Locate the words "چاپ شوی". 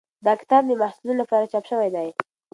1.51-1.89